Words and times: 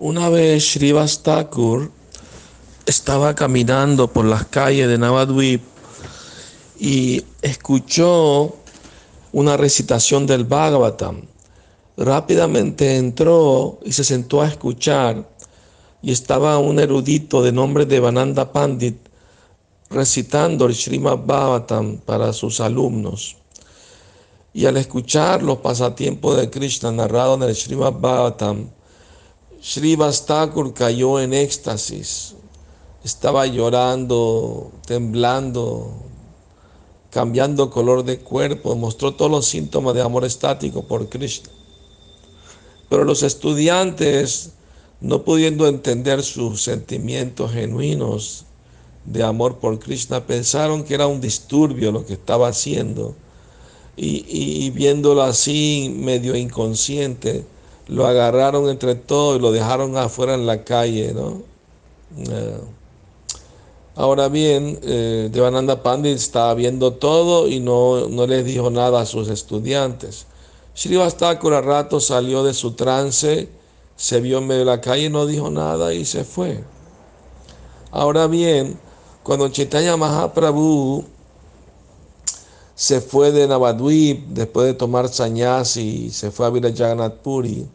Una 0.00 0.28
vez 0.28 0.74
Srivas 0.74 1.24
Thakur 1.24 1.90
estaba 2.86 3.34
caminando 3.34 4.06
por 4.06 4.26
las 4.26 4.46
calles 4.46 4.86
de 4.86 4.96
Navadvip 4.96 5.60
y 6.78 7.24
escuchó 7.42 8.54
una 9.32 9.56
recitación 9.56 10.24
del 10.24 10.44
Bhagavatam. 10.44 11.22
Rápidamente 11.96 12.96
entró 12.96 13.80
y 13.84 13.90
se 13.90 14.04
sentó 14.04 14.40
a 14.40 14.46
escuchar 14.46 15.28
y 16.00 16.12
estaba 16.12 16.58
un 16.58 16.78
erudito 16.78 17.42
de 17.42 17.50
nombre 17.50 17.84
de 17.84 17.98
Vananda 17.98 18.52
Pandit 18.52 18.98
recitando 19.90 20.66
el 20.66 20.76
Srimad 20.76 21.26
Bhagavatam 21.26 21.96
para 22.06 22.32
sus 22.32 22.60
alumnos. 22.60 23.36
Y 24.54 24.66
al 24.66 24.76
escuchar 24.76 25.42
los 25.42 25.58
pasatiempos 25.58 26.36
de 26.36 26.50
Krishna 26.50 26.92
narrados 26.92 27.42
en 27.42 27.48
el 27.48 27.56
Srimad 27.56 27.94
Bhagavatam, 27.94 28.77
Srivas 29.60 30.24
Thakur 30.26 30.72
cayó 30.72 31.20
en 31.20 31.34
éxtasis. 31.34 32.34
Estaba 33.02 33.46
llorando, 33.46 34.70
temblando, 34.86 35.92
cambiando 37.10 37.70
color 37.70 38.04
de 38.04 38.20
cuerpo, 38.20 38.76
mostró 38.76 39.14
todos 39.14 39.30
los 39.30 39.46
síntomas 39.46 39.94
de 39.94 40.02
amor 40.02 40.24
estático 40.24 40.82
por 40.84 41.08
Krishna. 41.08 41.50
Pero 42.88 43.04
los 43.04 43.22
estudiantes, 43.22 44.52
no 45.00 45.24
pudiendo 45.24 45.66
entender 45.66 46.22
sus 46.22 46.62
sentimientos 46.62 47.52
genuinos 47.52 48.44
de 49.04 49.24
amor 49.24 49.58
por 49.58 49.78
Krishna, 49.80 50.24
pensaron 50.26 50.84
que 50.84 50.94
era 50.94 51.06
un 51.06 51.20
disturbio 51.20 51.90
lo 51.90 52.06
que 52.06 52.14
estaba 52.14 52.48
haciendo. 52.48 53.16
Y, 53.96 54.24
y 54.28 54.70
viéndolo 54.70 55.22
así, 55.22 55.92
medio 55.96 56.36
inconsciente, 56.36 57.44
lo 57.88 58.06
agarraron 58.06 58.68
entre 58.68 58.94
todos 58.94 59.38
y 59.38 59.40
lo 59.40 59.50
dejaron 59.50 59.96
afuera 59.96 60.34
en 60.34 60.46
la 60.46 60.62
calle, 60.62 61.12
¿no? 61.14 61.42
Eh, 62.18 62.60
ahora 63.96 64.28
bien, 64.28 64.78
eh, 64.82 65.28
Devananda 65.32 65.82
Pandit 65.82 66.16
estaba 66.16 66.54
viendo 66.54 66.92
todo 66.92 67.48
y 67.48 67.60
no, 67.60 68.08
no 68.08 68.26
les 68.26 68.44
dijo 68.44 68.70
nada 68.70 69.00
a 69.00 69.06
sus 69.06 69.28
estudiantes. 69.28 70.26
Srivastakura 70.74 71.58
a 71.58 71.62
rato 71.62 71.98
salió 71.98 72.44
de 72.44 72.54
su 72.54 72.72
trance, 72.72 73.48
se 73.96 74.20
vio 74.20 74.38
en 74.38 74.46
medio 74.46 74.60
de 74.60 74.66
la 74.66 74.80
calle, 74.80 75.10
no 75.10 75.26
dijo 75.26 75.50
nada 75.50 75.92
y 75.92 76.04
se 76.04 76.24
fue. 76.24 76.62
Ahora 77.90 78.26
bien, 78.26 78.78
cuando 79.22 79.48
Chaitanya 79.48 79.96
Mahaprabhu 79.96 81.04
se 82.74 83.00
fue 83.00 83.32
de 83.32 83.48
Navadvip 83.48 84.28
después 84.28 84.66
de 84.66 84.74
tomar 84.74 85.08
sanyasi 85.08 86.04
y 86.06 86.10
se 86.10 86.30
fue 86.30 86.46
a 86.46 86.52
Jagannath 86.52 87.16
Puri, 87.22 87.66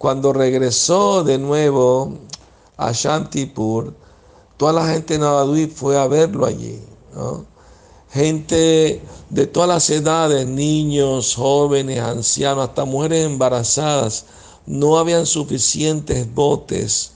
cuando 0.00 0.32
regresó 0.32 1.24
de 1.24 1.36
nuevo 1.36 2.14
a 2.78 2.92
Shantipur, 2.92 3.92
toda 4.56 4.72
la 4.72 4.86
gente 4.86 5.12
de 5.12 5.18
Navadvip 5.18 5.74
fue 5.74 5.98
a 5.98 6.06
verlo 6.06 6.46
allí. 6.46 6.80
Gente 8.10 9.02
de 9.28 9.46
todas 9.46 9.68
las 9.68 9.90
edades, 9.90 10.46
niños, 10.46 11.34
jóvenes, 11.34 12.00
ancianos, 12.00 12.70
hasta 12.70 12.86
mujeres 12.86 13.26
embarazadas, 13.26 14.24
no 14.64 14.96
habían 14.96 15.26
suficientes 15.26 16.34
botes 16.34 17.12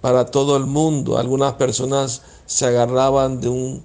para 0.00 0.24
todo 0.24 0.56
el 0.56 0.66
mundo. 0.66 1.18
Algunas 1.18 1.54
personas 1.54 2.22
se 2.46 2.66
agarraban 2.66 3.40
de 3.40 3.48
un, 3.48 3.82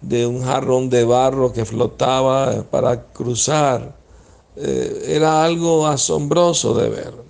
de 0.00 0.26
un 0.26 0.42
jarrón 0.42 0.90
de 0.90 1.04
barro 1.04 1.52
que 1.52 1.64
flotaba 1.64 2.64
para 2.68 3.04
cruzar. 3.12 3.94
Eh, 4.56 5.04
era 5.06 5.44
algo 5.44 5.86
asombroso 5.86 6.74
de 6.74 6.88
ver. 6.88 7.25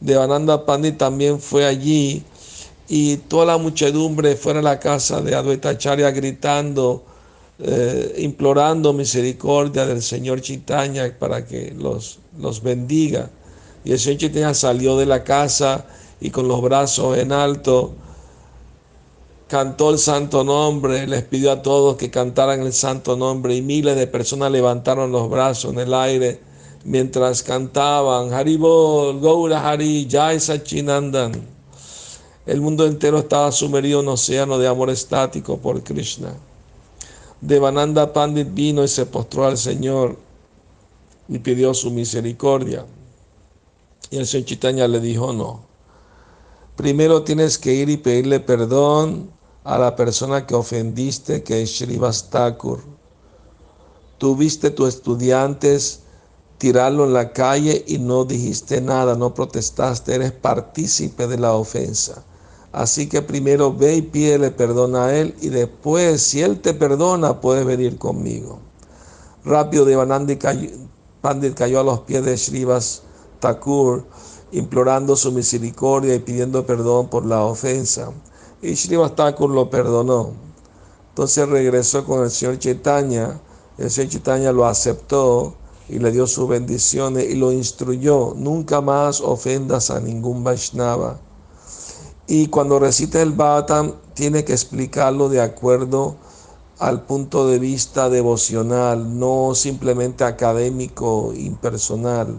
Devananda 0.00 0.64
Pandit 0.66 0.98
también 0.98 1.40
fue 1.40 1.64
allí 1.64 2.22
y 2.88 3.16
toda 3.16 3.46
la 3.46 3.58
muchedumbre 3.58 4.36
fuera 4.36 4.60
a 4.60 4.62
la 4.62 4.78
casa 4.78 5.20
de 5.20 5.34
Advaita 5.34 5.76
Charya 5.76 6.10
gritando, 6.10 7.04
eh, 7.58 8.14
implorando 8.18 8.92
misericordia 8.92 9.86
del 9.86 10.02
Señor 10.02 10.40
Chitaña 10.40 11.12
para 11.18 11.44
que 11.44 11.74
los, 11.76 12.18
los 12.38 12.62
bendiga. 12.62 13.30
Y 13.84 13.92
el 13.92 13.98
Señor 13.98 14.18
Chitaña 14.18 14.54
salió 14.54 14.96
de 14.96 15.06
la 15.06 15.24
casa 15.24 15.86
y 16.20 16.30
con 16.30 16.46
los 16.46 16.60
brazos 16.60 17.18
en 17.18 17.32
alto 17.32 17.94
cantó 19.48 19.90
el 19.90 19.98
santo 19.98 20.44
nombre, 20.44 21.06
les 21.06 21.22
pidió 21.22 21.52
a 21.52 21.62
todos 21.62 21.96
que 21.96 22.10
cantaran 22.10 22.62
el 22.62 22.72
santo 22.72 23.16
nombre 23.16 23.54
y 23.54 23.62
miles 23.62 23.96
de 23.96 24.06
personas 24.06 24.50
levantaron 24.50 25.12
los 25.12 25.30
brazos 25.30 25.72
en 25.72 25.78
el 25.80 25.94
aire 25.94 26.40
mientras 26.86 27.42
cantaban 27.42 28.32
Haribol, 28.32 29.20
Gaura 29.20 29.68
Hari, 29.68 30.06
Jai 30.08 30.38
Sachinandan. 30.38 31.32
El 32.46 32.60
mundo 32.60 32.86
entero 32.86 33.18
estaba 33.18 33.50
sumergido 33.50 34.00
en 34.00 34.06
un 34.06 34.14
océano 34.14 34.56
de 34.56 34.68
amor 34.68 34.90
estático 34.90 35.58
por 35.58 35.82
Krishna. 35.82 36.32
Devananda 37.40 38.12
Pandit 38.12 38.54
vino 38.54 38.84
y 38.84 38.88
se 38.88 39.04
postró 39.04 39.46
al 39.46 39.58
Señor 39.58 40.16
y 41.28 41.40
pidió 41.40 41.74
su 41.74 41.90
misericordia. 41.90 42.86
Y 44.10 44.18
el 44.18 44.26
Señor 44.26 44.46
Chitaña 44.46 44.86
le 44.86 45.00
dijo, 45.00 45.32
no. 45.32 45.66
Primero 46.76 47.24
tienes 47.24 47.58
que 47.58 47.74
ir 47.74 47.90
y 47.90 47.96
pedirle 47.96 48.38
perdón 48.38 49.28
a 49.64 49.76
la 49.76 49.96
persona 49.96 50.46
que 50.46 50.54
ofendiste, 50.54 51.42
que 51.42 51.62
es 51.62 51.78
Srivastakur. 51.78 52.80
Tú 54.18 54.36
viste 54.36 54.70
tus 54.70 54.94
estudiantes 54.94 56.05
tirarlo 56.58 57.04
en 57.04 57.12
la 57.12 57.32
calle 57.32 57.84
y 57.86 57.98
no 57.98 58.24
dijiste 58.24 58.80
nada, 58.80 59.14
no 59.14 59.34
protestaste, 59.34 60.14
eres 60.14 60.32
partícipe 60.32 61.26
de 61.26 61.38
la 61.38 61.52
ofensa. 61.52 62.24
Así 62.72 63.08
que 63.08 63.22
primero 63.22 63.72
ve 63.72 63.96
y 63.96 64.02
pídele 64.02 64.50
perdón 64.50 64.96
a 64.96 65.14
él 65.14 65.34
y 65.40 65.48
después, 65.48 66.22
si 66.22 66.42
él 66.42 66.60
te 66.60 66.74
perdona, 66.74 67.40
puedes 67.40 67.64
venir 67.64 67.98
conmigo. 67.98 68.58
Rápido 69.44 69.84
Devanandi 69.84 70.36
cayó, 70.36 70.70
Pandit 71.20 71.54
cayó 71.54 71.80
a 71.80 71.84
los 71.84 72.00
pies 72.00 72.24
de 72.24 72.36
Srivas 72.36 73.02
Thakur, 73.40 74.04
implorando 74.52 75.16
su 75.16 75.32
misericordia 75.32 76.14
y 76.14 76.18
pidiendo 76.18 76.66
perdón 76.66 77.08
por 77.08 77.24
la 77.24 77.42
ofensa. 77.42 78.12
Y 78.60 78.76
Srivas 78.76 79.14
Thakur 79.14 79.50
lo 79.50 79.70
perdonó. 79.70 80.32
Entonces 81.10 81.48
regresó 81.48 82.04
con 82.04 82.24
el 82.24 82.30
señor 82.30 82.58
Chaitanya. 82.58 83.40
El 83.78 83.90
señor 83.90 84.10
Chaitanya 84.10 84.52
lo 84.52 84.66
aceptó 84.66 85.54
y 85.88 85.98
le 85.98 86.10
dio 86.10 86.26
sus 86.26 86.48
bendiciones 86.48 87.30
y 87.30 87.34
lo 87.34 87.52
instruyó, 87.52 88.34
nunca 88.36 88.80
más 88.80 89.20
ofendas 89.20 89.90
a 89.90 90.00
ningún 90.00 90.42
Vaishnava. 90.42 91.18
Y 92.26 92.48
cuando 92.48 92.78
recita 92.78 93.22
el 93.22 93.32
Bhattam, 93.32 93.94
tiene 94.14 94.44
que 94.44 94.52
explicarlo 94.52 95.28
de 95.28 95.40
acuerdo 95.40 96.16
al 96.78 97.02
punto 97.02 97.46
de 97.46 97.58
vista 97.58 98.10
devocional, 98.10 99.18
no 99.18 99.54
simplemente 99.54 100.24
académico, 100.24 101.32
impersonal. 101.34 102.36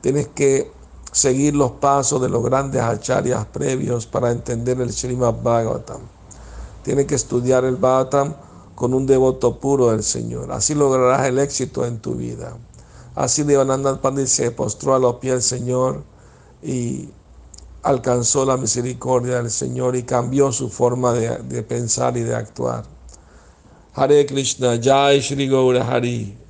Tienes 0.00 0.28
que 0.28 0.72
seguir 1.12 1.54
los 1.54 1.72
pasos 1.72 2.20
de 2.22 2.28
los 2.28 2.42
grandes 2.42 2.80
acharyas 2.82 3.44
previos 3.46 4.06
para 4.06 4.30
entender 4.30 4.80
el 4.80 4.92
Srimad 4.92 5.34
Bhagavatam. 5.42 6.00
Tienes 6.82 7.06
que 7.06 7.14
estudiar 7.14 7.64
el 7.64 7.76
Bhagavatam 7.76 8.34
con 8.76 8.94
un 8.94 9.06
devoto 9.06 9.58
puro 9.58 9.90
del 9.90 10.04
Señor. 10.04 10.52
Así 10.52 10.74
lograrás 10.74 11.26
el 11.26 11.40
éxito 11.40 11.84
en 11.84 11.98
tu 11.98 12.14
vida. 12.14 12.56
Así 13.16 13.42
Devananda 13.42 14.00
Pandit 14.00 14.26
se 14.26 14.50
postró 14.52 14.94
a 14.94 14.98
los 14.98 15.16
pies 15.16 15.32
del 15.32 15.42
Señor 15.42 16.04
y 16.62 17.08
alcanzó 17.82 18.44
la 18.44 18.58
misericordia 18.58 19.36
del 19.36 19.50
Señor 19.50 19.96
y 19.96 20.02
cambió 20.02 20.52
su 20.52 20.68
forma 20.68 21.14
de, 21.14 21.38
de 21.38 21.62
pensar 21.62 22.16
y 22.18 22.20
de 22.20 22.36
actuar. 22.36 22.84
Hare 23.94 24.26
Krishna, 24.26 24.78
Jai 24.80 25.20
Shri 25.20 25.48
Gaura 25.48 25.82
Hari. 25.82 26.45